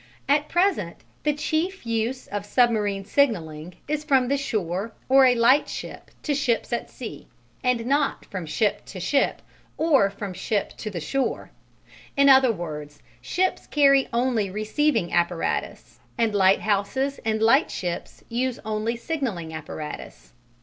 At 0.27 0.49
present 0.49 0.97
the 1.21 1.31
chief 1.35 1.85
use 1.85 2.25
of 2.25 2.43
submarine 2.43 3.05
signalling 3.05 3.75
is 3.87 4.03
from 4.03 4.29
the 4.29 4.35
shore 4.35 4.93
or 5.07 5.25
a 5.25 5.35
lightship 5.35 6.09
to 6.23 6.33
ships 6.33 6.73
at 6.73 6.89
sea, 6.89 7.27
and 7.63 7.85
not 7.85 8.25
from 8.25 8.47
ship 8.47 8.83
to 8.85 8.99
ship 8.99 9.43
or 9.77 10.09
from 10.09 10.33
ship 10.33 10.71
to 10.77 10.89
the 10.89 10.99
shore: 10.99 11.51
in 12.17 12.29
other 12.29 12.51
words 12.51 13.03
ships 13.21 13.67
carry 13.67 14.09
only 14.11 14.49
receiving 14.49 15.13
apparatus, 15.13 15.99
and 16.17 16.33
lighthouses 16.33 17.19
and 17.23 17.39
lightships 17.43 18.23
use 18.27 18.59
only 18.65 18.95
signalling 18.95 19.53
apparatus. 19.53 20.33